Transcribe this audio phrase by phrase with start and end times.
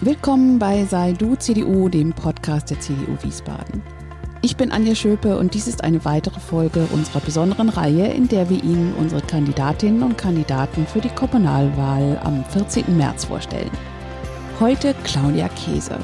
[0.00, 3.82] Willkommen bei Sei Du CDU, dem Podcast der CDU Wiesbaden.
[4.42, 8.48] Ich bin Anja Schöpe und dies ist eine weitere Folge unserer besonderen Reihe, in der
[8.48, 12.96] wir Ihnen unsere Kandidatinnen und Kandidaten für die Kommunalwahl am 14.
[12.96, 13.72] März vorstellen.
[14.60, 15.98] Heute Claudia Käse.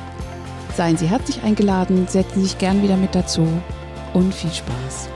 [0.76, 3.46] Seien Sie herzlich eingeladen, setzen Sie sich gern wieder mit dazu
[4.12, 5.08] und viel Spaß.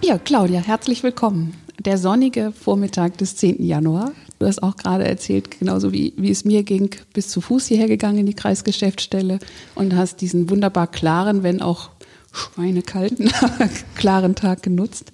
[0.00, 1.60] Ja, Claudia, herzlich willkommen.
[1.80, 3.64] Der sonnige Vormittag des 10.
[3.64, 4.12] Januar.
[4.38, 7.88] Du hast auch gerade erzählt, genauso wie, wie es mir ging, bis zu Fuß hierher
[7.88, 9.38] gegangen in die Kreisgeschäftsstelle
[9.74, 11.90] und hast diesen wunderbar klaren, wenn auch
[12.32, 13.30] schweinekalten,
[13.94, 15.12] klaren Tag genutzt.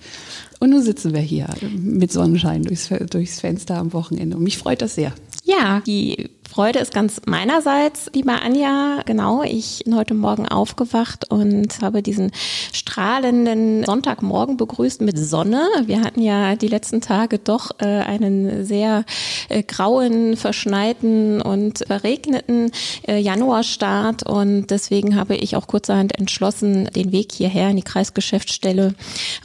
[0.59, 4.37] Und nun sitzen wir hier mit Sonnenschein durchs, durchs Fenster am Wochenende.
[4.37, 5.13] Und mich freut das sehr.
[5.45, 9.01] Ja, die Freude ist ganz meinerseits, liebe Anja.
[9.07, 12.31] Genau, ich bin heute Morgen aufgewacht und habe diesen
[12.75, 15.67] strahlenden Sonntagmorgen begrüßt mit Sonne.
[15.87, 19.07] Wir hatten ja die letzten Tage doch äh, einen sehr
[19.49, 22.71] äh, grauen, verschneiten und verregneten
[23.09, 28.93] äh, Januarstart und deswegen habe ich auch kurzerhand entschlossen, den Weg hierher in die Kreisgeschäftsstelle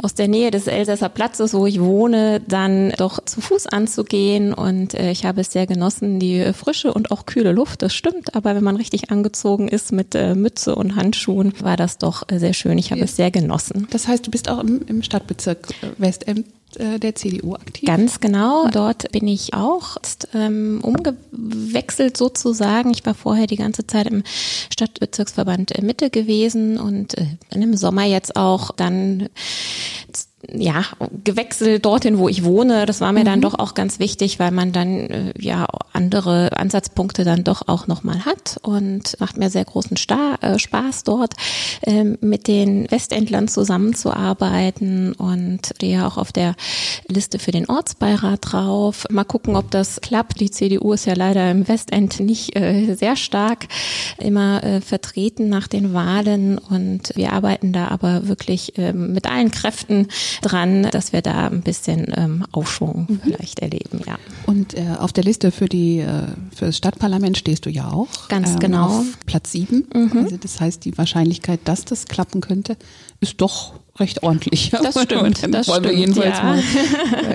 [0.03, 4.93] aus der Nähe des Elsässer Platzes, wo ich wohne, dann doch zu Fuß anzugehen und
[4.93, 8.35] äh, ich habe es sehr genossen, die frische und auch kühle Luft, das stimmt.
[8.35, 12.39] Aber wenn man richtig angezogen ist mit äh, Mütze und Handschuhen, war das doch äh,
[12.39, 12.77] sehr schön.
[12.77, 13.05] Ich habe ja.
[13.05, 13.87] es sehr genossen.
[13.91, 17.87] Das heißt, du bist auch im, im Stadtbezirk äh, Westemd äh, der CDU aktiv?
[17.87, 18.67] Ganz genau.
[18.69, 19.97] Dort bin ich auch
[20.33, 22.91] ähm, umgewechselt sozusagen.
[22.91, 24.23] Ich war vorher die ganze Zeit im
[24.69, 29.29] Stadtbezirksverband Mitte gewesen und äh, im Sommer jetzt auch dann
[30.53, 30.85] ja,
[31.23, 32.85] gewechselt dorthin, wo ich wohne.
[32.85, 33.25] Das war mir mhm.
[33.25, 37.87] dann doch auch ganz wichtig, weil man dann äh, ja andere Ansatzpunkte dann doch auch
[37.87, 41.33] nochmal hat und macht mir sehr großen Star äh, Spaß dort
[41.81, 46.55] äh, mit den Westendlern zusammenzuarbeiten und stehe auch auf der
[47.07, 49.05] Liste für den Ortsbeirat drauf.
[49.09, 50.39] Mal gucken, ob das klappt.
[50.39, 53.67] Die CDU ist ja leider im Westend nicht äh, sehr stark
[54.19, 59.49] immer äh, vertreten nach den Wahlen und wir arbeiten da aber wirklich äh, mit allen
[59.49, 60.07] Kräften
[60.41, 63.19] dran, dass wir da ein bisschen ähm, Aufschwung mhm.
[63.23, 64.17] vielleicht erleben, ja.
[64.45, 66.23] Und äh, auf der Liste für die äh,
[66.55, 68.27] für das Stadtparlament stehst du ja auch.
[68.29, 68.99] Ganz ähm, genau.
[68.99, 69.87] Auf Platz sieben.
[69.93, 70.23] Mhm.
[70.23, 72.77] Also das heißt, die Wahrscheinlichkeit, dass das klappen könnte,
[73.19, 74.71] ist doch recht ordentlich.
[74.71, 75.53] Das stimmt.
[75.53, 76.43] das wollen stimmt, wir jedenfalls ja.
[76.43, 76.63] mal.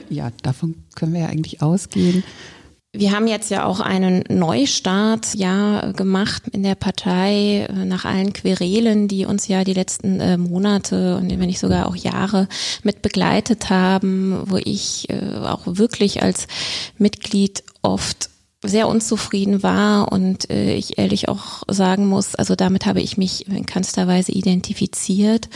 [0.09, 2.23] ja, davon können wir ja eigentlich ausgehen.
[2.95, 8.35] Wir haben jetzt ja auch einen Neustart ja gemacht in der Partei äh, nach allen
[8.35, 12.49] Querelen, die uns ja die letzten äh, Monate und wenn nicht sogar auch Jahre
[12.83, 16.47] mit begleitet haben, wo ich äh, auch wirklich als
[16.99, 18.29] Mitglied oft
[18.65, 23.49] sehr unzufrieden war und äh, ich ehrlich auch sagen muss, also damit habe ich mich
[23.49, 25.49] in keinster Weise identifiziert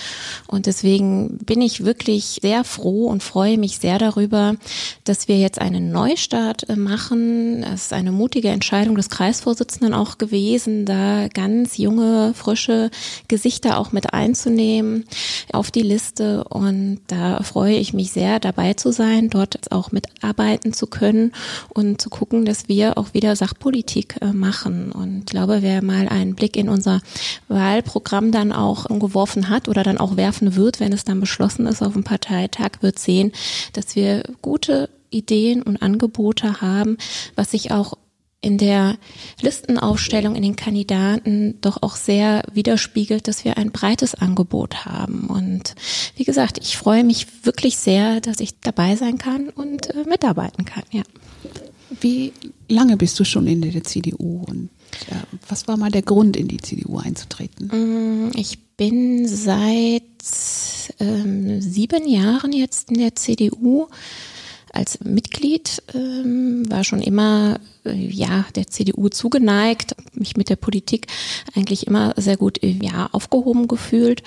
[0.49, 4.56] und deswegen bin ich wirklich sehr froh und freue mich sehr darüber,
[5.05, 7.62] dass wir jetzt einen Neustart äh, machen.
[7.62, 12.91] Es ist eine mutige Entscheidung des Kreisvorsitzenden auch gewesen, da ganz junge, frische
[13.28, 15.05] Gesichter auch mit einzunehmen
[15.53, 20.73] auf die Liste und da freue ich mich sehr dabei zu sein, dort auch mitarbeiten
[20.73, 21.33] zu können
[21.69, 24.93] und zu gucken, dass wir auch wieder Sachpolitik äh, machen.
[24.93, 27.01] Und ich glaube, wer mal einen Blick in unser
[27.49, 31.83] Wahlprogramm dann auch geworfen hat oder dann auch werfen wird, wenn es dann beschlossen ist
[31.83, 33.33] auf dem Parteitag, wird sehen,
[33.73, 36.99] dass wir gute Ideen und Angebote haben,
[37.35, 37.95] was sich auch
[38.47, 38.97] in der
[39.41, 45.27] Listenaufstellung in den Kandidaten doch auch sehr widerspiegelt, dass wir ein breites Angebot haben.
[45.27, 45.75] Und
[46.15, 50.65] wie gesagt, ich freue mich wirklich sehr, dass ich dabei sein kann und äh, mitarbeiten
[50.65, 50.85] kann.
[50.93, 51.03] Ja.
[52.01, 52.33] Wie
[52.69, 54.71] lange bist du schon in der CDU und
[55.11, 57.69] ja, was war mal der Grund, in die CDU einzutreten?
[57.69, 60.03] Mm, ich bin seit
[61.01, 63.87] ähm, sieben Jahren jetzt in der CDU
[64.73, 71.07] als Mitglied, ähm, war schon immer äh, ja der CDU zugeneigt, mich mit der Politik
[71.55, 74.23] eigentlich immer sehr gut äh, ja aufgehoben gefühlt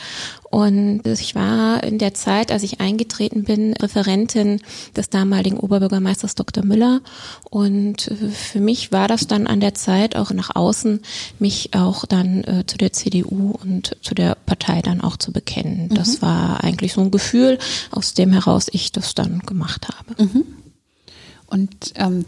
[0.51, 4.61] und ich war in der Zeit, als ich eingetreten bin, Referentin
[4.95, 6.65] des damaligen Oberbürgermeisters Dr.
[6.65, 7.01] Müller
[7.49, 11.01] und äh, für mich war das dann an der Zeit auch nach außen
[11.39, 15.89] mich auch dann äh, zu der CDU und zu der Partei dann auch zu bekennen.
[15.93, 16.21] Das mhm.
[16.23, 17.59] war eigentlich so ein Gefühl,
[17.91, 20.23] aus dem heraus ich das dann gemacht habe.
[20.23, 20.45] Mhm.
[21.49, 22.25] Und ähm,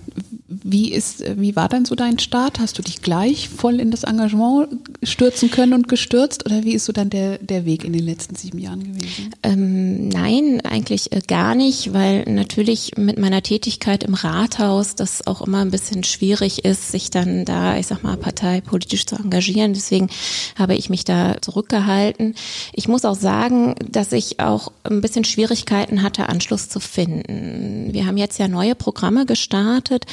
[0.48, 2.60] wie ist, wie war dann so dein Start?
[2.60, 4.68] Hast du dich gleich voll in das Engagement
[5.04, 6.46] stürzen können und gestürzt?
[6.46, 9.30] Oder wie ist so dann der, der Weg in den letzten sieben Jahren gewesen?
[9.44, 15.42] Ähm, nein, eigentlich äh, gar nicht, weil natürlich mit meiner Tätigkeit im Rathaus das auch
[15.42, 19.74] immer ein bisschen schwierig ist, sich dann da, ich sag mal, parteipolitisch zu engagieren.
[19.74, 20.10] Deswegen
[20.58, 22.36] habe ich mich da zurückgehalten.
[22.74, 27.90] Ich muss auch sagen, dass ich auch ein bisschen Schwierigkeiten hatte, Anschluss zu finden.
[27.92, 30.06] Wir haben jetzt ja neue Programme Programme gestartet,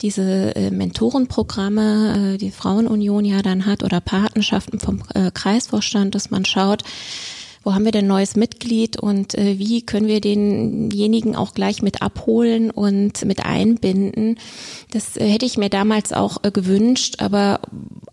[0.00, 6.30] diese äh, Mentorenprogramme, äh, die Frauenunion ja dann hat oder Patenschaften vom äh, Kreisvorstand, dass
[6.30, 6.82] man schaut,
[7.62, 12.00] wo haben wir denn neues Mitglied und äh, wie können wir denjenigen auch gleich mit
[12.00, 14.38] abholen und mit einbinden.
[14.90, 17.60] Das äh, hätte ich mir damals auch äh, gewünscht, aber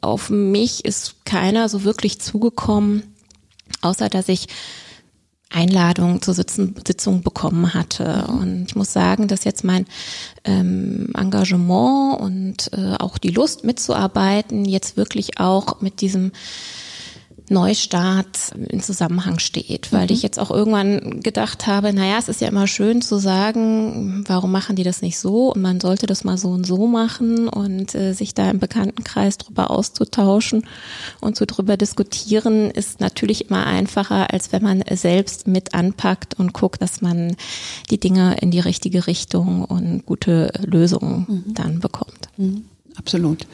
[0.01, 3.04] auf mich ist keiner so wirklich zugekommen,
[3.81, 4.48] außer dass ich
[5.53, 8.25] Einladung zur Sitzen, Sitzung bekommen hatte.
[8.27, 9.85] Und ich muss sagen, dass jetzt mein
[10.44, 16.31] ähm, Engagement und äh, auch die Lust mitzuarbeiten jetzt wirklich auch mit diesem
[17.50, 20.13] Neustart in Zusammenhang steht, weil mhm.
[20.13, 24.51] ich jetzt auch irgendwann gedacht habe, naja, es ist ja immer schön zu sagen, warum
[24.51, 27.95] machen die das nicht so und man sollte das mal so und so machen und
[27.95, 30.66] äh, sich da im Bekanntenkreis drüber auszutauschen
[31.19, 36.54] und so drüber diskutieren, ist natürlich immer einfacher, als wenn man selbst mit anpackt und
[36.54, 37.36] guckt, dass man
[37.90, 41.54] die Dinge in die richtige Richtung und gute Lösungen mhm.
[41.54, 42.30] dann bekommt.
[42.38, 42.66] Mhm.
[42.95, 43.45] Absolut.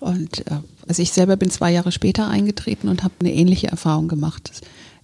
[0.00, 0.56] Und äh,
[0.88, 4.50] also ich selber bin zwei Jahre später eingetreten und habe eine ähnliche Erfahrung gemacht.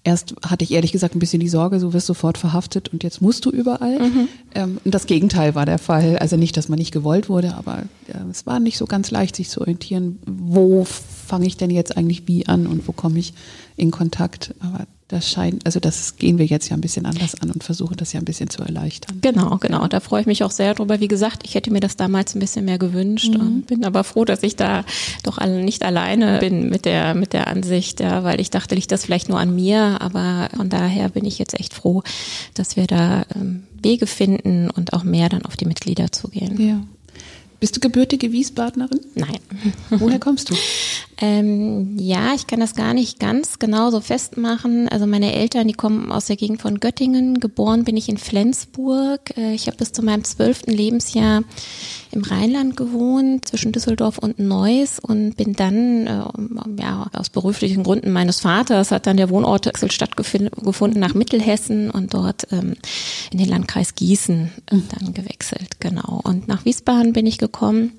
[0.02, 3.20] Erst hatte ich ehrlich gesagt ein bisschen die Sorge, du wirst sofort verhaftet und jetzt
[3.20, 3.98] musst du überall.
[3.98, 4.28] Mhm.
[4.54, 6.16] Ähm, und das Gegenteil war der Fall.
[6.18, 9.34] Also nicht, dass man nicht gewollt wurde, aber ja, es war nicht so ganz leicht,
[9.34, 13.34] sich zu orientieren, wo fange ich denn jetzt eigentlich wie an und wo komme ich
[13.76, 14.54] in Kontakt.
[14.60, 17.96] Aber das scheint, also das gehen wir jetzt ja ein bisschen anders an und versuchen
[17.96, 19.18] das ja ein bisschen zu erleichtern.
[19.20, 19.86] Genau, genau.
[19.86, 20.98] Da freue ich mich auch sehr drüber.
[20.98, 23.40] Wie gesagt, ich hätte mir das damals ein bisschen mehr gewünscht mhm.
[23.40, 24.84] und bin aber froh, dass ich da
[25.22, 29.04] doch nicht alleine bin mit der, mit der Ansicht, ja, weil ich dachte, liegt das
[29.04, 32.02] vielleicht nur an mir, aber von daher bin ich jetzt echt froh,
[32.54, 36.60] dass wir da ähm, Wege finden und auch mehr dann auf die Mitglieder zugehen.
[36.60, 36.82] Ja.
[37.60, 39.00] Bist du gebürtige Wiesbadenerin?
[39.14, 39.38] Nein.
[39.90, 40.56] Woher kommst du?
[41.18, 44.86] ähm, ja, ich kann das gar nicht ganz genau so festmachen.
[44.88, 47.40] Also meine Eltern, die kommen aus der Gegend von Göttingen.
[47.40, 49.34] Geboren bin ich in Flensburg.
[49.36, 51.42] Äh, ich habe bis zu meinem zwölften Lebensjahr
[52.12, 58.12] im Rheinland gewohnt, zwischen Düsseldorf und Neuss und bin dann, äh, ja, aus beruflichen Gründen
[58.12, 62.76] meines Vaters hat dann der Wohnortwechsel stattgefunden nach Mittelhessen und dort ähm,
[63.30, 66.20] in den Landkreis Gießen äh, dann gewechselt, genau.
[66.24, 67.92] Und nach Wiesbaden bin ich gekommen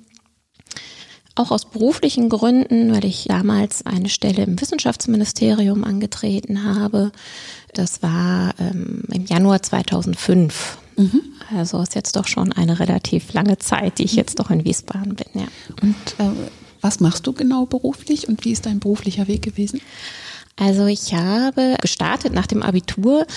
[1.40, 7.12] auch aus beruflichen Gründen, weil ich damals eine Stelle im Wissenschaftsministerium angetreten habe.
[7.74, 10.78] Das war ähm, im Januar 2005.
[10.98, 11.22] Mhm.
[11.56, 15.16] Also ist jetzt doch schon eine relativ lange Zeit, die ich jetzt doch in Wiesbaden
[15.16, 15.28] bin.
[15.42, 15.48] Ja.
[15.82, 16.32] Und äh,
[16.82, 19.82] was machst du genau beruflich und wie ist dein beruflicher Weg gewesen?
[20.60, 23.28] Also ich habe gestartet nach dem Abitur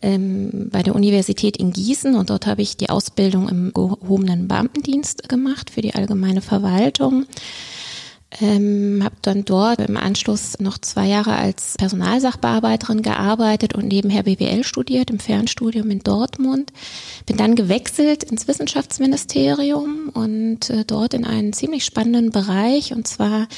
[0.00, 5.28] ähm, bei der Universität in Gießen und dort habe ich die Ausbildung im gehobenen Beamtendienst
[5.28, 7.26] gemacht für die allgemeine Verwaltung.
[8.40, 14.64] Ähm, habe dann dort im Anschluss noch zwei Jahre als Personalsachbearbeiterin gearbeitet und nebenher BWL
[14.64, 16.70] studiert im Fernstudium in Dortmund.
[17.24, 23.48] Bin dann gewechselt ins Wissenschaftsministerium und äh, dort in einen ziemlich spannenden Bereich und zwar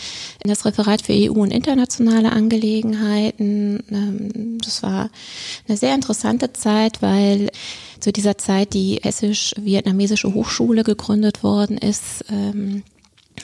[0.45, 3.83] in das Referat für EU und internationale Angelegenheiten.
[3.91, 5.11] Ähm, das war
[5.67, 7.51] eine sehr interessante Zeit, weil
[7.99, 12.25] zu dieser Zeit die hessisch-vietnamesische Hochschule gegründet worden ist.
[12.31, 12.85] Ähm,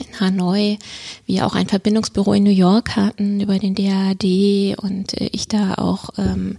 [0.01, 0.79] in Hanoi,
[1.27, 5.75] wir auch ein Verbindungsbüro in New York hatten über den DAAD und äh, ich da
[5.75, 6.59] auch ähm,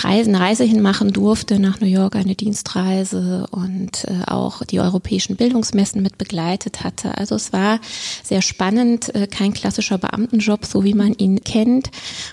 [0.00, 6.02] Reisen, Reise hinmachen durfte nach New York, eine Dienstreise und äh, auch die europäischen Bildungsmessen
[6.02, 7.16] mit begleitet hatte.
[7.18, 7.80] Also es war
[8.22, 11.90] sehr spannend, äh, kein klassischer Beamtenjob, so wie man ihn kennt.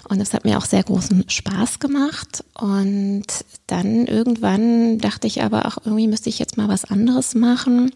[0.09, 2.43] Und es hat mir auch sehr großen Spaß gemacht.
[2.59, 3.25] Und
[3.67, 7.91] dann irgendwann dachte ich aber auch, irgendwie müsste ich jetzt mal was anderes machen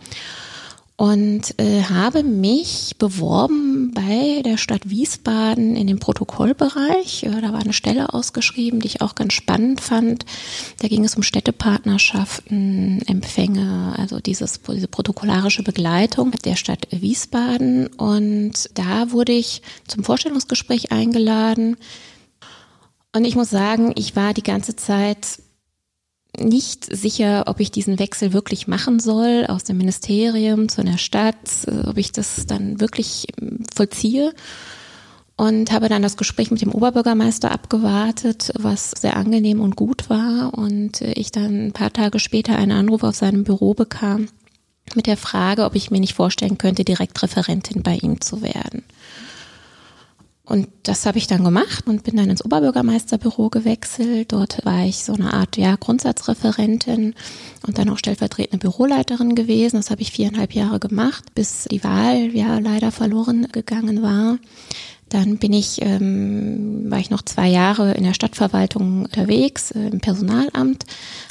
[0.99, 7.23] und äh, habe mich beworben bei der Stadt Wiesbaden in dem Protokollbereich.
[7.23, 10.25] Äh, da war eine Stelle ausgeschrieben, die ich auch ganz spannend fand.
[10.81, 17.87] Da ging es um Städtepartnerschaften, Empfänge, also dieses, diese protokollarische Begleitung der Stadt Wiesbaden.
[17.87, 21.77] Und da wurde ich zum Vorstellungsgespräch eingeladen.
[23.15, 25.39] Und ich muss sagen, ich war die ganze Zeit
[26.37, 31.35] nicht sicher, ob ich diesen Wechsel wirklich machen soll aus dem Ministerium zu einer Stadt,
[31.67, 34.33] äh, ob ich das dann wirklich ähm, vollziehe.
[35.35, 40.53] Und habe dann das Gespräch mit dem Oberbürgermeister abgewartet, was sehr angenehm und gut war.
[40.53, 44.27] Und äh, ich dann ein paar Tage später einen Anruf auf seinem Büro bekam
[44.95, 48.83] mit der Frage, ob ich mir nicht vorstellen könnte, direkt Referentin bei ihm zu werden.
[50.49, 54.31] Und das habe ich dann gemacht und bin dann ins Oberbürgermeisterbüro gewechselt.
[54.31, 57.13] Dort war ich so eine Art ja, Grundsatzreferentin
[57.67, 59.75] und dann auch stellvertretende Büroleiterin gewesen.
[59.75, 64.39] Das habe ich viereinhalb Jahre gemacht, bis die Wahl ja leider verloren gegangen war.
[65.09, 69.99] Dann bin ich, ähm, war ich noch zwei Jahre in der Stadtverwaltung unterwegs, äh, im
[69.99, 70.85] Personalamt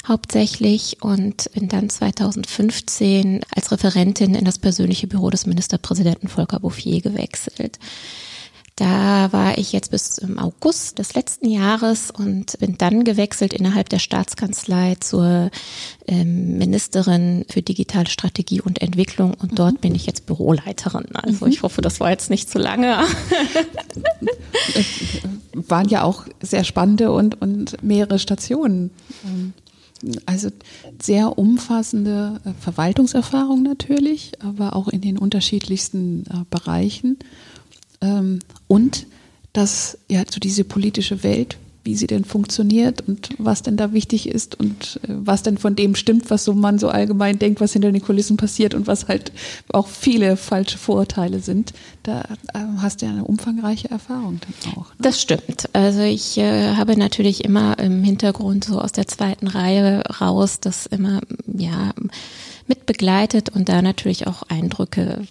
[0.07, 7.01] hauptsächlich und bin dann 2015 als Referentin in das persönliche Büro des Ministerpräsidenten Volker Bouffier
[7.01, 7.79] gewechselt.
[8.79, 13.89] Da war ich jetzt bis im August des letzten Jahres und bin dann gewechselt innerhalb
[13.89, 15.51] der Staatskanzlei zur
[16.07, 19.79] ähm, Ministerin für digitale Strategie und Entwicklung und dort mhm.
[19.79, 21.13] bin ich jetzt Büroleiterin.
[21.13, 21.51] Also mhm.
[21.51, 23.03] ich hoffe, das war jetzt nicht zu lange.
[25.53, 28.91] Waren ja auch sehr spannende und, und mehrere Stationen.
[30.25, 30.51] Also
[31.01, 37.17] sehr umfassende äh, Verwaltungserfahrung natürlich, aber auch in den unterschiedlichsten äh, Bereichen.
[38.01, 39.07] Ähm, und
[39.53, 44.27] dass ja so diese politische Welt, wie sie denn funktioniert und was denn da wichtig
[44.27, 47.73] ist und äh, was denn von dem stimmt, was so man so allgemein denkt, was
[47.73, 49.31] hinter den Kulissen passiert und was halt
[49.71, 51.73] auch viele falsche Vorurteile sind.
[52.03, 52.21] Da
[52.53, 54.89] äh, hast du ja eine umfangreiche Erfahrung dann auch.
[54.89, 54.97] Ne?
[54.99, 55.69] Das stimmt.
[55.73, 60.85] Also ich äh, habe natürlich immer im Hintergrund so aus der zweiten Reihe raus das
[60.85, 61.93] immer ja
[62.67, 65.23] mit begleitet und da natürlich auch Eindrücke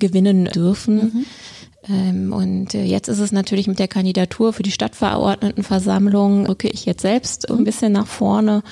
[0.00, 0.96] gewinnen dürfen.
[0.96, 1.26] Mhm.
[1.88, 6.84] Ähm, und äh, jetzt ist es natürlich mit der Kandidatur für die Stadtverordnetenversammlung, rücke ich
[6.84, 8.62] jetzt selbst ein bisschen nach vorne.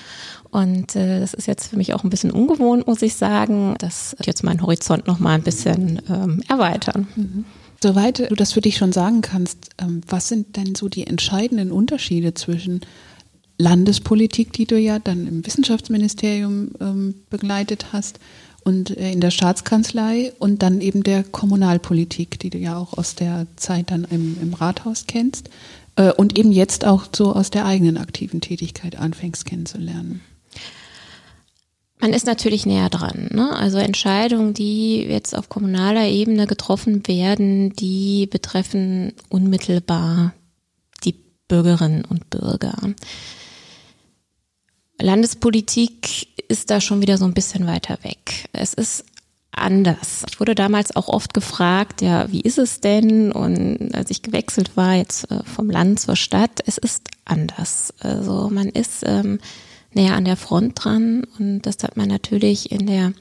[0.51, 3.75] Und äh, das ist jetzt für mich auch ein bisschen ungewohnt, muss ich sagen.
[3.79, 7.09] Das wird jetzt meinen Horizont noch mal ein bisschen ähm, erweitern.
[7.17, 7.45] Mhm.
[7.81, 11.71] Soweit du das für dich schon sagen kannst, ähm, was sind denn so die entscheidenden
[11.71, 12.81] Unterschiede zwischen
[13.59, 18.21] Landespolitik, die du ja dann im Wissenschaftsministerium ähm, begleitet hast,
[18.69, 23.15] und äh, in der Staatskanzlei und dann eben der Kommunalpolitik, die du ja auch aus
[23.15, 25.49] der Zeit dann im, im Rathaus kennst
[25.97, 30.21] äh, und eben jetzt auch so aus der eigenen aktiven Tätigkeit anfängst kennenzulernen.
[31.99, 33.31] Man ist natürlich näher dran.
[33.33, 33.57] Ne?
[33.57, 40.35] Also Entscheidungen, die jetzt auf kommunaler Ebene getroffen werden, die betreffen unmittelbar
[41.05, 41.15] die
[41.49, 42.77] Bürgerinnen und Bürger.
[45.01, 48.49] Landespolitik ist da schon wieder so ein bisschen weiter weg.
[48.53, 49.05] Es ist
[49.53, 50.25] anders.
[50.29, 53.33] Ich wurde damals auch oft gefragt, ja, wie ist es denn?
[53.33, 57.93] Und als ich gewechselt war, jetzt äh, vom Land zur Stadt, es ist anders.
[58.01, 59.39] Also man ist ähm,
[59.93, 63.13] näher an der Front dran und das hat man natürlich in der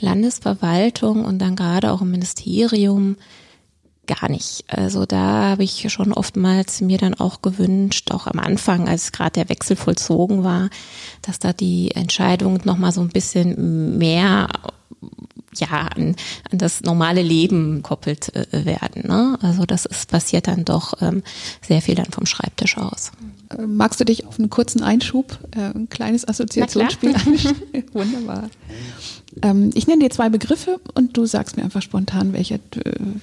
[0.00, 3.16] Landesverwaltung und dann gerade auch im Ministerium
[4.06, 4.64] gar nicht.
[4.68, 9.32] Also da habe ich schon oftmals mir dann auch gewünscht, auch am Anfang, als gerade
[9.32, 10.70] der Wechsel vollzogen war,
[11.22, 14.48] dass da die Entscheidungen nochmal so ein bisschen mehr
[15.56, 16.16] ja, an,
[16.50, 19.06] an das normale Leben koppelt äh, werden.
[19.06, 19.38] Ne?
[19.40, 21.22] Also das ist passiert dann doch ähm,
[21.62, 23.12] sehr viel dann vom Schreibtisch aus.
[23.50, 27.84] Äh, magst du dich auf einen kurzen Einschub, äh, ein kleines Assoziationsspiel einstellen?
[27.92, 28.50] Wunderbar.
[29.42, 32.58] Ähm, ich nenne dir zwei Begriffe und du sagst mir einfach spontan, welcher,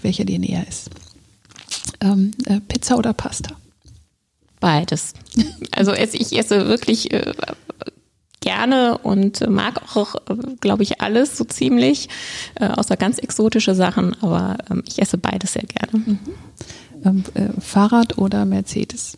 [0.01, 0.89] welcher dir näher ist.
[2.01, 3.55] Ähm, äh, Pizza oder Pasta?
[4.59, 5.13] Beides.
[5.71, 7.33] Also ich esse wirklich äh,
[8.41, 10.15] gerne und mag auch,
[10.59, 12.09] glaube ich, alles so ziemlich,
[12.55, 16.05] äh, außer ganz exotische Sachen, aber ähm, ich esse beides sehr gerne.
[16.05, 16.19] Mhm.
[17.05, 19.17] Ähm, äh, Fahrrad oder Mercedes?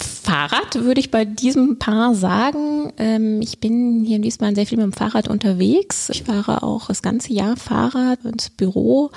[0.00, 2.92] Fahrrad würde ich bei diesem Paar sagen.
[2.96, 6.10] Ähm, ich bin hier in Wiesbaden sehr viel mit dem Fahrrad unterwegs.
[6.10, 9.10] Ich fahre auch das ganze Jahr Fahrrad ins Büro.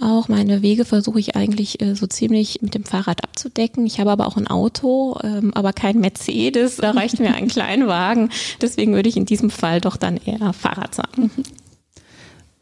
[0.00, 3.84] Auch meine Wege versuche ich eigentlich äh, so ziemlich mit dem Fahrrad abzudecken.
[3.86, 6.76] Ich habe aber auch ein Auto, ähm, aber kein Mercedes.
[6.76, 8.30] Da reicht mir ein Kleinwagen.
[8.62, 11.30] Deswegen würde ich in diesem Fall doch dann eher Fahrrad sagen.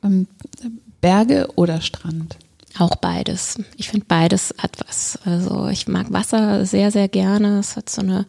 [0.02, 0.26] Ähm,
[1.00, 2.37] Berge oder Strand?
[2.78, 3.58] Auch beides.
[3.76, 5.18] Ich finde beides hat was.
[5.25, 7.58] Also ich mag Wasser sehr, sehr gerne.
[7.58, 8.26] Es hat so eine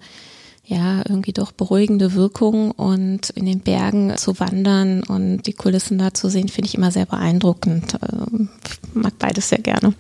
[0.70, 6.14] ja, irgendwie doch beruhigende Wirkung und in den Bergen zu wandern und die Kulissen da
[6.14, 7.96] zu sehen, finde ich immer sehr beeindruckend.
[8.04, 9.96] Ähm, ich mag beides sehr gerne.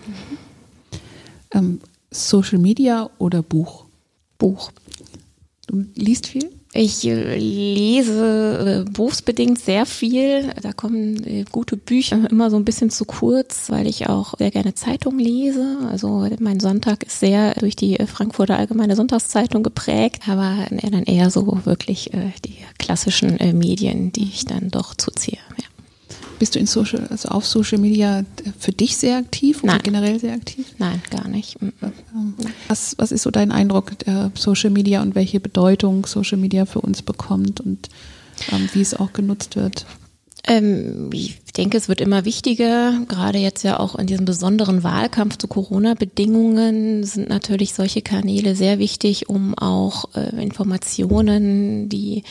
[1.51, 3.85] Ähm, Social Media oder Buch?
[4.37, 4.71] Buch.
[5.65, 6.51] Du liest viel?
[6.71, 10.51] Ich äh, lese äh, berufsbedingt sehr viel.
[10.61, 14.51] Da kommen äh, gute Bücher immer so ein bisschen zu kurz, weil ich auch sehr
[14.51, 15.79] gerne Zeitung lese.
[15.89, 21.65] Also mein Sonntag ist sehr durch die Frankfurter Allgemeine Sonntagszeitung geprägt, aber dann eher so
[21.65, 22.11] wirklich
[22.45, 25.39] die klassischen Medien, die ich dann doch zuziehe.
[25.57, 25.68] Ja.
[26.39, 28.23] Bist du in Social, also auf Social Media
[28.57, 29.81] für dich sehr aktiv oder Nein.
[29.83, 30.65] generell sehr aktiv?
[30.77, 31.61] Nein, gar nicht.
[31.61, 31.73] Mhm.
[32.69, 36.79] Was, was ist so dein Eindruck der Social Media und welche Bedeutung Social Media für
[36.81, 37.89] uns bekommt und
[38.51, 39.85] ähm, wie es auch genutzt wird?
[40.47, 45.37] Ähm, ich denke, es wird immer wichtiger, gerade jetzt ja auch in diesem besonderen Wahlkampf
[45.37, 52.23] zu Corona-Bedingungen sind natürlich solche Kanäle sehr wichtig, um auch äh, Informationen, die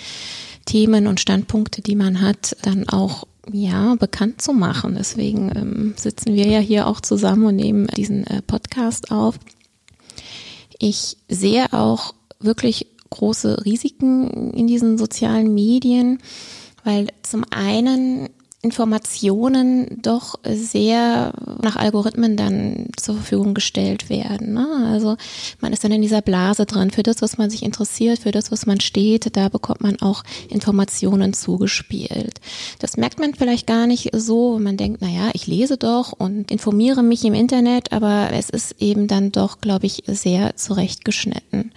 [0.65, 4.95] Themen und Standpunkte, die man hat, dann auch ja, bekannt zu machen.
[4.97, 9.38] Deswegen ähm, sitzen wir ja hier auch zusammen und nehmen diesen äh, Podcast auf.
[10.78, 16.19] Ich sehe auch wirklich große Risiken in diesen sozialen Medien,
[16.85, 18.28] weil zum einen
[18.61, 24.55] Informationen doch sehr nach Algorithmen dann zur Verfügung gestellt werden.
[24.55, 24.67] Ne?
[24.93, 25.17] Also
[25.61, 26.91] man ist dann in dieser Blase drin.
[26.91, 30.25] Für das, was man sich interessiert, für das, was man steht, da bekommt man auch
[30.49, 32.41] Informationen zugespielt.
[32.81, 36.12] Das merkt man vielleicht gar nicht so, wenn man denkt, na ja, ich lese doch
[36.12, 41.71] und informiere mich im Internet, aber es ist eben dann doch, glaube ich, sehr zurechtgeschnitten.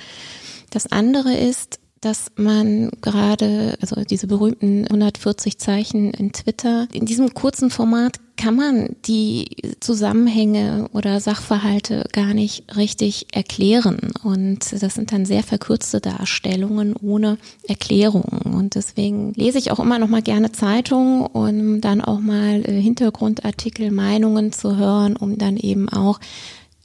[0.72, 7.34] Das andere ist, dass man gerade, also diese berühmten 140 Zeichen in Twitter, in diesem
[7.34, 9.50] kurzen Format kann man die
[9.82, 14.12] Zusammenhänge oder Sachverhalte gar nicht richtig erklären.
[14.24, 18.52] Und das sind dann sehr verkürzte Darstellungen ohne Erklärungen.
[18.52, 22.82] Und deswegen lese ich auch immer noch mal gerne Zeitungen, um dann auch mal äh,
[22.82, 26.20] Hintergrundartikel, Meinungen zu hören, um dann eben auch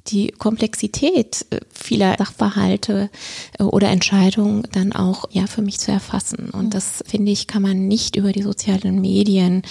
[0.09, 3.11] die Komplexität äh, vieler Sachverhalte
[3.59, 6.51] äh, oder Entscheidungen dann auch ja für mich zu erfassen.
[6.51, 9.63] Und das finde ich, kann man nicht über die sozialen Medien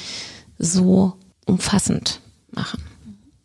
[0.58, 1.14] so
[1.46, 2.82] umfassend machen.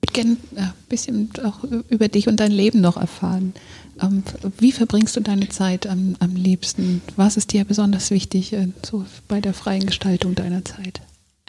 [0.02, 3.52] Ich würde gerne ein bisschen auch über dich und dein Leben noch erfahren.
[4.00, 4.22] Ähm,
[4.58, 7.02] wie verbringst du deine Zeit am, am liebsten?
[7.16, 11.00] Was ist dir besonders wichtig äh, so bei der freien Gestaltung deiner Zeit?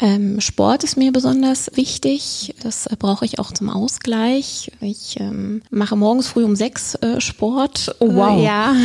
[0.01, 2.55] Ähm, Sport ist mir besonders wichtig.
[2.63, 4.71] Das äh, brauche ich auch zum Ausgleich.
[4.81, 7.95] Ich ähm, mache morgens früh um sechs äh, Sport.
[7.99, 8.39] Oh, wow.
[8.39, 8.75] Äh, ja,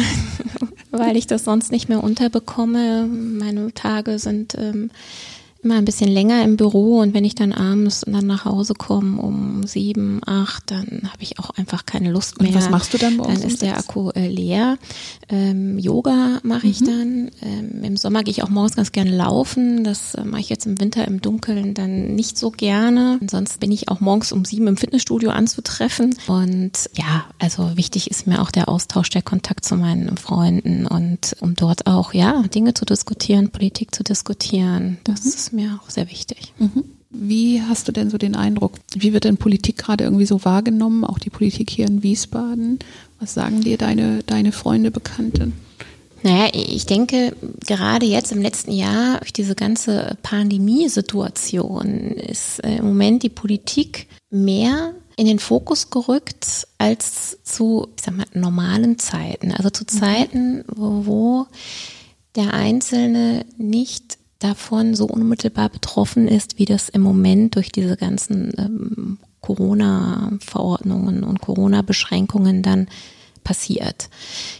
[0.90, 3.06] weil ich das sonst nicht mehr unterbekomme.
[3.06, 4.90] Meine Tage sind ähm,
[5.66, 9.20] immer ein bisschen länger im Büro und wenn ich dann abends dann nach Hause komme
[9.20, 12.50] um sieben, acht, dann habe ich auch einfach keine Lust mehr.
[12.50, 13.40] Und was machst du dann morgens?
[13.40, 14.78] Dann ist der Akku äh, leer.
[15.28, 16.86] Ähm, Yoga mache ich mhm.
[16.86, 17.30] dann.
[17.42, 19.82] Ähm, Im Sommer gehe ich auch morgens ganz gerne laufen.
[19.82, 23.18] Das äh, mache ich jetzt im Winter im Dunkeln dann nicht so gerne.
[23.20, 26.14] Ansonsten bin ich auch morgens um sieben im Fitnessstudio anzutreffen.
[26.28, 31.36] Und ja, also wichtig ist mir auch der Austausch, der Kontakt zu meinen Freunden und
[31.40, 34.98] um dort auch ja Dinge zu diskutieren, Politik zu diskutieren.
[35.02, 35.28] Das mhm.
[35.30, 36.52] ist mir auch sehr wichtig.
[36.58, 36.84] Mhm.
[37.10, 41.04] Wie hast du denn so den Eindruck, wie wird denn Politik gerade irgendwie so wahrgenommen,
[41.04, 42.78] auch die Politik hier in Wiesbaden?
[43.20, 45.52] Was sagen dir deine, deine Freunde, Bekannte?
[46.22, 52.86] Naja, ich denke, gerade jetzt im letzten Jahr, durch diese ganze Pandemiesituation, ist äh, im
[52.86, 59.52] Moment die Politik mehr in den Fokus gerückt als zu, ich sag mal, normalen Zeiten.
[59.52, 59.88] Also zu mhm.
[59.88, 61.46] Zeiten, wo, wo
[62.34, 68.52] der Einzelne nicht davon so unmittelbar betroffen ist, wie das im Moment durch diese ganzen
[68.58, 72.88] ähm, Corona-Verordnungen und Corona-Beschränkungen dann
[73.44, 74.08] passiert.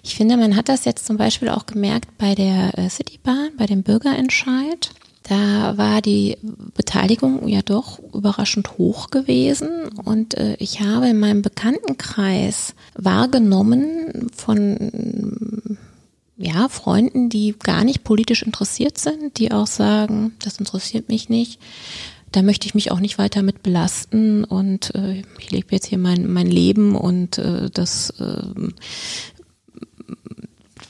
[0.04, 3.66] Ich finde, man hat das jetzt zum Beispiel auch gemerkt bei der äh, Citybahn, bei
[3.66, 4.90] dem Bürgerentscheid.
[5.24, 6.38] Da war die
[6.74, 15.78] Beteiligung ja doch überraschend hoch gewesen und äh, ich habe in meinem Bekanntenkreis wahrgenommen von
[16.36, 21.60] ja, Freunden, die gar nicht politisch interessiert sind, die auch sagen, das interessiert mich nicht.
[22.32, 25.98] Da möchte ich mich auch nicht weiter mit belasten und äh, ich lebe jetzt hier
[25.98, 28.42] mein, mein Leben und äh, das äh,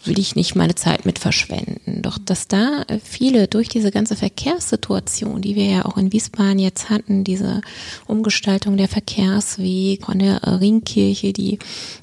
[0.03, 2.03] will ich nicht meine Zeit mit verschwenden.
[2.03, 6.91] Doch dass da viele durch diese ganze Verkehrssituation, die wir ja auch in Wiesbaden jetzt
[6.91, 7.61] hatten, diese
[8.07, 11.59] Umgestaltung der Verkehrswege von der Ringkirche, die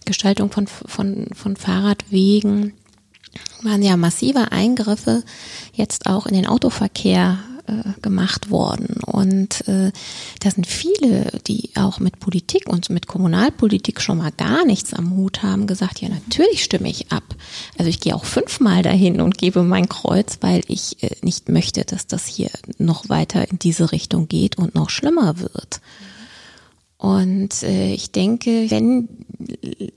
[0.06, 2.74] Gestaltung von, von, von Fahrradwegen,
[3.62, 5.24] waren ja massive Eingriffe
[5.74, 8.98] jetzt auch in den Autoverkehr äh, gemacht worden.
[9.06, 9.94] Und äh,
[10.42, 15.16] da sind viele, die auch mit Politik und mit Kommunalpolitik schon mal gar nichts am
[15.16, 17.24] Hut haben, gesagt, ja, natürlich stimme ich ab.
[17.78, 21.86] Also ich gehe auch fünfmal dahin und gebe mein Kreuz, weil ich äh, nicht möchte,
[21.86, 25.80] dass das hier noch weiter in diese Richtung geht und noch schlimmer wird.
[26.98, 29.08] Und äh, ich denke, wenn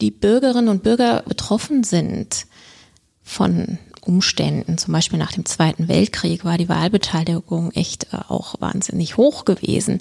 [0.01, 2.47] die Bürgerinnen und Bürger betroffen sind,
[3.27, 9.17] von Umständen, zum Beispiel nach dem Zweiten Weltkrieg, war die Wahlbeteiligung echt äh, auch wahnsinnig
[9.19, 10.01] hoch gewesen.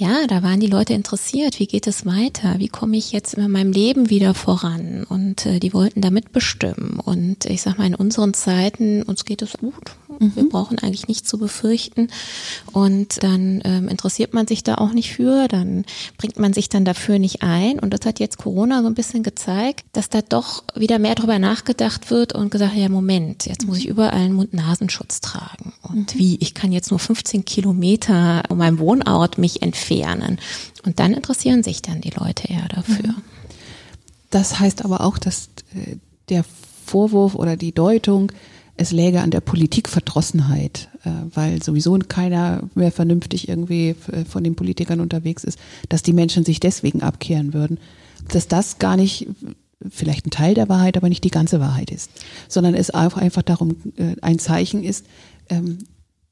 [0.00, 1.58] Ja, da waren die Leute interessiert.
[1.58, 2.54] Wie geht es weiter?
[2.58, 5.02] Wie komme ich jetzt in meinem Leben wieder voran?
[5.02, 7.00] Und äh, die wollten da mitbestimmen.
[7.00, 9.96] Und ich sag mal, in unseren Zeiten, uns geht es gut.
[10.20, 10.36] Mhm.
[10.36, 12.10] Wir brauchen eigentlich nichts zu befürchten.
[12.70, 15.48] Und dann ähm, interessiert man sich da auch nicht für.
[15.48, 15.84] Dann
[16.16, 17.80] bringt man sich dann dafür nicht ein.
[17.80, 21.40] Und das hat jetzt Corona so ein bisschen gezeigt, dass da doch wieder mehr drüber
[21.40, 25.72] nachgedacht wird und gesagt, ja, Moment, jetzt muss ich überall einen Mund-Nasenschutz tragen.
[25.82, 26.18] Und mhm.
[26.20, 26.36] wie?
[26.36, 30.38] Ich kann jetzt nur 15 Kilometer um meinen Wohnort mich entfernen entfernen.
[30.84, 33.14] Und dann interessieren sich dann die Leute eher dafür.
[34.30, 35.96] Das heißt aber auch, dass äh,
[36.28, 36.44] der
[36.86, 38.32] Vorwurf oder die Deutung,
[38.76, 44.54] es läge an der Politikverdrossenheit, äh, weil sowieso keiner mehr vernünftig irgendwie äh, von den
[44.54, 47.78] Politikern unterwegs ist, dass die Menschen sich deswegen abkehren würden,
[48.28, 49.28] dass das gar nicht
[49.88, 52.10] vielleicht ein Teil der Wahrheit, aber nicht die ganze Wahrheit ist,
[52.48, 53.76] sondern es auch einfach darum
[54.20, 55.06] ein Zeichen ist,
[55.50, 55.78] ähm,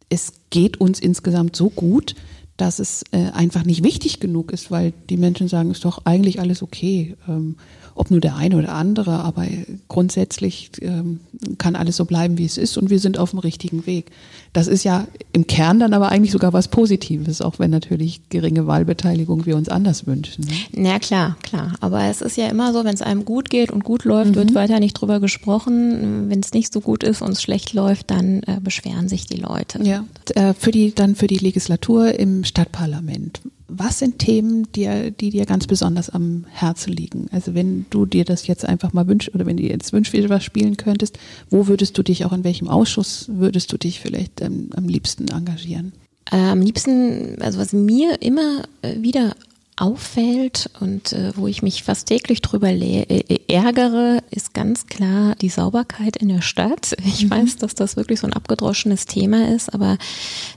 [0.08, 2.16] es geht uns insgesamt so gut,
[2.56, 6.62] dass es einfach nicht wichtig genug ist, weil die Menschen sagen, ist doch eigentlich alles
[6.62, 7.14] okay.
[7.28, 7.56] Ähm,
[7.96, 9.46] ob nur der eine oder andere, aber
[9.88, 11.20] grundsätzlich ähm,
[11.58, 14.10] kann alles so bleiben, wie es ist und wir sind auf dem richtigen Weg.
[14.52, 18.66] Das ist ja im Kern dann aber eigentlich sogar was Positives, auch wenn natürlich geringe
[18.66, 20.46] Wahlbeteiligung wir uns anders wünschen.
[20.72, 20.88] Ne?
[20.88, 21.74] Ja, klar, klar.
[21.80, 24.36] Aber es ist ja immer so, wenn es einem gut geht und gut läuft, mhm.
[24.36, 26.30] wird weiter nicht drüber gesprochen.
[26.30, 29.38] Wenn es nicht so gut ist und es schlecht läuft, dann äh, beschweren sich die
[29.38, 29.82] Leute.
[29.82, 30.04] Ja,
[30.34, 35.44] äh, für die, dann für die Legislatur im Stadtparlament was sind Themen, die, die dir
[35.46, 37.26] ganz besonders am Herzen liegen?
[37.32, 40.44] Also wenn du dir das jetzt einfach mal wünschst oder wenn du jetzt wünschst, was
[40.44, 41.18] spielen könntest,
[41.50, 45.28] wo würdest du dich auch in welchem Ausschuss würdest du dich vielleicht ähm, am liebsten
[45.28, 45.92] engagieren?
[46.30, 49.34] Äh, am liebsten, also was mir immer äh, wieder
[49.76, 55.50] auffällt und äh, wo ich mich fast täglich drüber äh, ärgere, ist ganz klar die
[55.50, 56.96] Sauberkeit in der Stadt.
[57.06, 57.30] Ich mhm.
[57.30, 59.96] weiß, dass das wirklich so ein abgedroschenes Thema ist, aber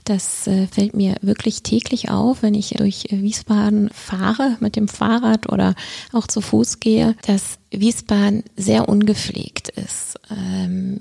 [0.04, 5.50] das äh, fällt mir wirklich täglich auf, wenn ich durch Wiesbaden fahre mit dem Fahrrad
[5.50, 5.74] oder
[6.12, 10.18] auch zu Fuß gehe, dass Wiesbaden sehr ungepflegt ist.
[10.30, 10.98] Ähm,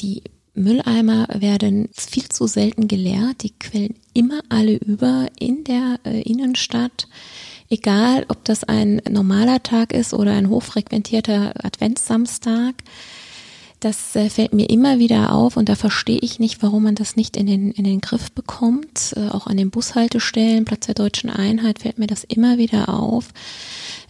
[0.00, 0.22] die
[0.54, 3.42] Mülleimer werden viel zu selten geleert.
[3.42, 7.08] Die quellen immer alle über in der äh, Innenstadt.
[7.70, 12.74] Egal, ob das ein normaler Tag ist oder ein hochfrequentierter Adventssamstag.
[13.80, 17.16] Das äh, fällt mir immer wieder auf und da verstehe ich nicht, warum man das
[17.16, 19.14] nicht in den, in den Griff bekommt.
[19.16, 23.30] Äh, auch an den Bushaltestellen, Platz der deutschen Einheit fällt mir das immer wieder auf.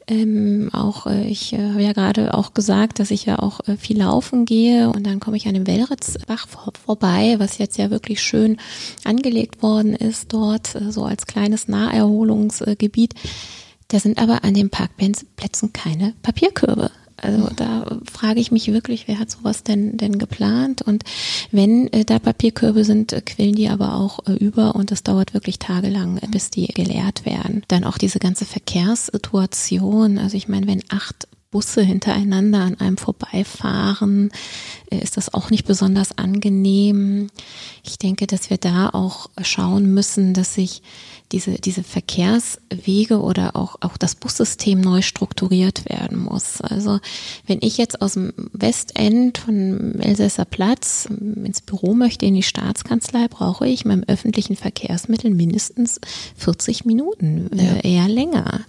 [0.08, 3.76] Ähm, auch äh, ich äh, habe ja gerade auch gesagt, dass ich ja auch äh,
[3.76, 7.90] viel laufen gehe und dann komme ich an dem Wellritzbach vor, vorbei, was jetzt ja
[7.90, 8.56] wirklich schön
[9.04, 13.14] angelegt worden ist dort, äh, so als kleines Naherholungsgebiet.
[13.88, 16.90] Da sind aber an den Parkplätzen keine Papierkörbe.
[17.22, 20.82] Also da frage ich mich wirklich, wer hat sowas denn denn geplant?
[20.82, 21.04] Und
[21.50, 25.32] wenn äh, da Papierkörbe sind, äh, quillen die aber auch äh, über und es dauert
[25.32, 27.62] wirklich tagelang, äh, bis die geleert werden.
[27.68, 30.18] Dann auch diese ganze Verkehrssituation.
[30.18, 34.32] Also ich meine, wenn acht Busse hintereinander an einem vorbeifahren,
[34.90, 37.28] äh, ist das auch nicht besonders angenehm.
[37.84, 40.82] Ich denke, dass wir da auch schauen müssen, dass sich
[41.32, 46.60] diese, diese Verkehrswege oder auch, auch das Bussystem neu strukturiert werden muss.
[46.60, 47.00] Also
[47.46, 53.28] wenn ich jetzt aus dem Westend von Elsässer Platz ins Büro möchte, in die Staatskanzlei,
[53.28, 56.00] brauche ich meinem öffentlichen Verkehrsmittel mindestens
[56.36, 58.02] 40 Minuten, äh, ja.
[58.02, 58.60] eher länger,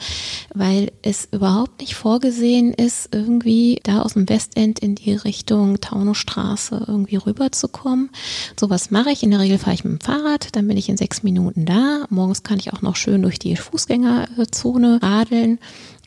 [0.54, 6.86] weil es überhaupt nicht vorgesehen ist, irgendwie da aus dem Westend in die Richtung Taunusstraße
[6.88, 8.10] irgendwie rüberzukommen.
[8.58, 9.24] Sowas mache ich.
[9.24, 12.06] In der Regel fahre ich mit dem Fahrrad, dann bin ich in sechs Minuten da.
[12.10, 15.58] Morgens kann kann ich auch noch schön durch die Fußgängerzone radeln.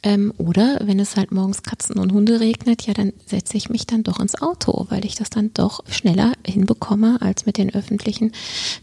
[0.04, 3.84] Ähm, oder wenn es halt morgens Katzen und Hunde regnet, ja, dann setze ich mich
[3.84, 8.30] dann doch ins Auto, weil ich das dann doch schneller hinbekomme als mit den öffentlichen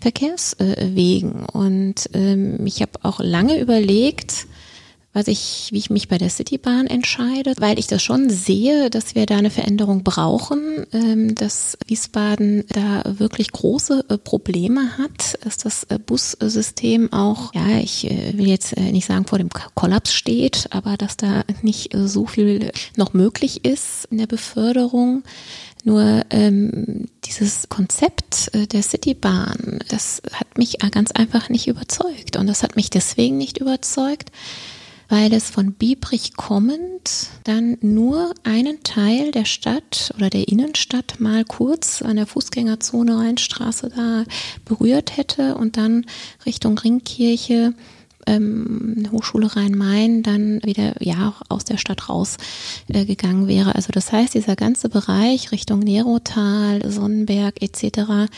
[0.01, 1.45] Verkehrswegen.
[1.45, 4.45] Und ähm, ich habe auch lange überlegt,
[5.13, 9.13] was ich, wie ich mich bei der Citybahn entscheide, weil ich das schon sehe, dass
[9.13, 15.57] wir da eine Veränderung brauchen, ähm, dass Wiesbaden da wirklich große äh, Probleme hat, dass
[15.57, 20.67] das äh, Bussystem auch, ja, ich äh, will jetzt nicht sagen vor dem Kollaps steht,
[20.71, 25.23] aber dass da nicht so viel noch möglich ist in der Beförderung.
[25.85, 32.37] Nur ähm, dieses Konzept der Citybahn, das hat mich ganz einfach nicht überzeugt.
[32.37, 34.31] Und das hat mich deswegen nicht überzeugt,
[35.13, 41.45] weil es von Biebrich kommend dann nur einen Teil der Stadt oder der Innenstadt mal
[41.45, 44.23] kurz an der Fußgängerzone Rheinstraße da
[44.65, 46.07] berührt hätte und dann
[46.47, 47.75] Richtung Ringkirche
[48.25, 53.75] ähm, Hochschule Rhein-Main dann wieder ja aus der Stadt rausgegangen äh, wäre.
[53.75, 58.31] Also das heißt, dieser ganze Bereich Richtung Nerotal, Sonnenberg etc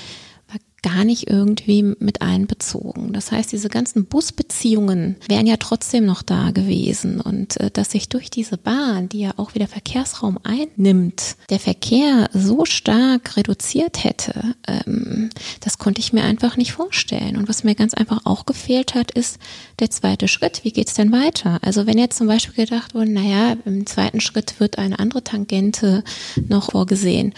[0.86, 3.12] gar nicht irgendwie mit einbezogen.
[3.12, 8.08] Das heißt, diese ganzen Busbeziehungen wären ja trotzdem noch da gewesen und äh, dass sich
[8.08, 14.56] durch diese Bahn, die ja auch wieder Verkehrsraum einnimmt, der Verkehr so stark reduziert hätte,
[14.67, 17.36] ähm, das konnte ich mir einfach nicht vorstellen.
[17.36, 19.39] Und was mir ganz einfach auch gefehlt hat, ist
[19.80, 20.63] der zweite Schritt.
[20.63, 21.58] Wie geht's denn weiter?
[21.63, 26.04] Also wenn jetzt zum Beispiel gedacht wurde, naja, im zweiten Schritt wird eine andere Tangente
[26.48, 27.34] noch vorgesehen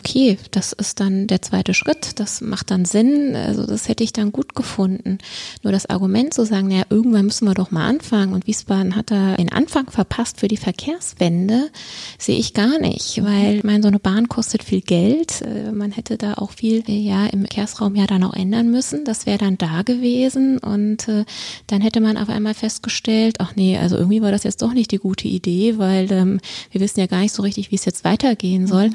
[0.00, 4.12] okay, das ist dann der zweite Schritt, das macht dann Sinn, also das hätte ich
[4.12, 5.18] dann gut gefunden.
[5.62, 8.32] Nur das Argument zu sagen, naja, irgendwann müssen wir doch mal anfangen.
[8.32, 11.70] Und Wiesbaden hat da den Anfang verpasst für die Verkehrswende,
[12.18, 15.92] sehe ich gar nicht, weil ich meine, so eine Bahn kostet viel Geld, äh, man
[15.92, 19.58] hätte da auch viel ja im Verkehrsraum ja dann auch ändern müssen, das wäre dann
[19.58, 20.58] da gewesen.
[20.58, 21.24] Und äh,
[21.66, 24.90] dann hätte man auf einmal festgestellt, ach nee, also irgendwie war das jetzt doch nicht
[24.92, 28.04] die gute Idee, weil ähm, wir wissen ja gar nicht so richtig, wie es jetzt
[28.04, 28.90] weitergehen soll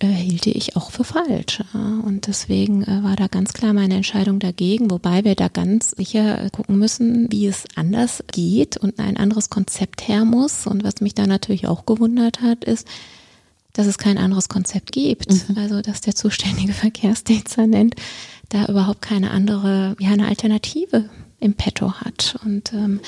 [0.00, 1.62] äh, hielte ich auch für falsch.
[1.72, 6.50] Und deswegen äh, war da ganz klar meine Entscheidung dagegen, wobei wir da ganz sicher
[6.50, 10.66] gucken müssen, wie es anders geht und ein anderes Konzept her muss.
[10.66, 12.86] Und was mich da natürlich auch gewundert hat, ist,
[13.72, 15.30] dass es kein anderes Konzept gibt.
[15.30, 15.58] Mhm.
[15.58, 17.94] Also, dass der zuständige Verkehrsdezernent
[18.48, 21.08] da überhaupt keine andere, ja, eine Alternative
[21.40, 22.38] im Petto hat.
[22.44, 23.00] Und ähm,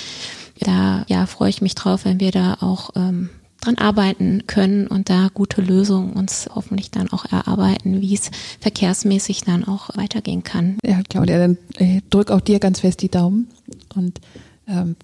[0.61, 5.11] da ja, freue ich mich drauf, wenn wir da auch ähm, dran arbeiten können und
[5.11, 10.79] da gute Lösungen uns hoffentlich dann auch erarbeiten, wie es verkehrsmäßig dann auch weitergehen kann.
[10.85, 13.49] Ja, Claudia, dann äh, drück auch dir ganz fest die Daumen
[13.95, 14.21] und
[14.67, 14.97] ähm,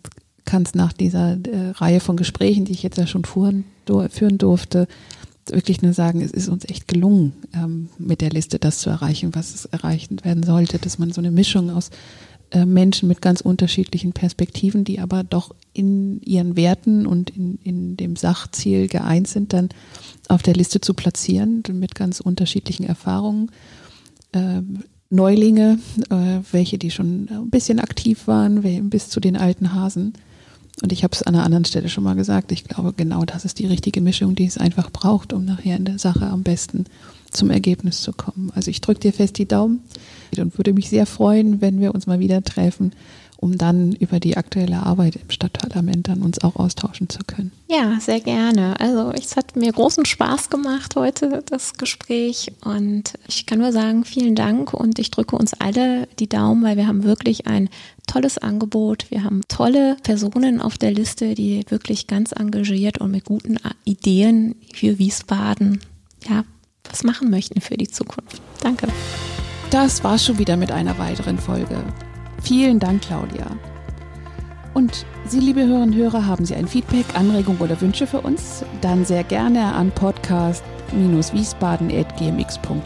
[0.45, 4.39] kannst nach dieser äh, Reihe von Gesprächen, die ich jetzt ja schon fuhren, do, führen
[4.39, 4.87] durfte,
[5.47, 9.35] wirklich nur sagen, es ist uns echt gelungen, ähm, mit der Liste das zu erreichen,
[9.35, 11.91] was es erreichen werden sollte, dass man so eine Mischung aus
[12.67, 18.17] Menschen mit ganz unterschiedlichen Perspektiven, die aber doch in ihren Werten und in, in dem
[18.17, 19.71] Sachziel geeint sind, dann
[20.29, 23.51] auf der Liste zu platzieren, mit ganz unterschiedlichen Erfahrungen.
[24.33, 24.63] Äh,
[25.11, 25.79] Neulinge,
[26.11, 30.15] äh, welche die schon ein bisschen aktiv waren, bis zu den alten Hasen.
[30.83, 33.45] Und ich habe es an einer anderen Stelle schon mal gesagt, ich glaube, genau das
[33.45, 36.87] ist die richtige Mischung, die es einfach braucht, um nachher in der Sache am besten
[37.31, 38.51] zum Ergebnis zu kommen.
[38.55, 39.81] Also ich drücke dir fest die Daumen
[40.41, 42.93] und würde mich sehr freuen, wenn wir uns mal wieder treffen,
[43.37, 47.53] um dann über die aktuelle Arbeit im Stadtparlament dann uns auch austauschen zu können.
[47.69, 48.81] Ja, sehr gerne.
[48.81, 52.53] Also es hat mir großen Spaß gemacht heute, das Gespräch.
[52.65, 56.77] Und ich kann nur sagen, vielen Dank und ich drücke uns alle die Daumen, weil
[56.77, 57.69] wir haben wirklich ein
[58.07, 59.11] tolles Angebot.
[59.11, 64.55] Wir haben tolle Personen auf der Liste, die wirklich ganz engagiert und mit guten Ideen
[64.73, 65.81] für Wiesbaden
[66.29, 66.45] ja,
[66.89, 68.41] was machen möchten für die Zukunft.
[68.63, 68.89] Danke.
[69.75, 71.83] Das war schon wieder mit einer weiteren Folge.
[72.41, 73.45] Vielen Dank, Claudia.
[74.73, 78.65] Und Sie, liebe Hörerinnen und Hörer, haben Sie ein Feedback, Anregung oder Wünsche für uns?
[78.83, 82.79] Dann sehr gerne an podcast-wiesbaden.gmx.de.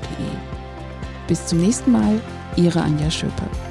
[1.27, 2.23] Bis zum nächsten Mal,
[2.57, 3.68] Ihre Anja Schöper.